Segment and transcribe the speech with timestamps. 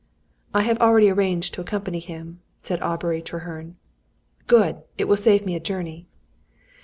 [0.51, 3.75] "I have already arranged to accompany him," said Aubrey Treherne.
[4.47, 6.07] "Good; it will save me a journey."